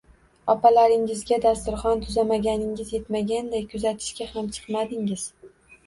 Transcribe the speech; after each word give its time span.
Opalaringizga 0.53 1.39
dasturxon 1.43 2.01
tuzamaganingiz 2.07 2.97
etmaganday, 3.03 3.69
kuzatishga 3.77 4.33
ham 4.35 4.53
chiqmadingiz 4.59 5.33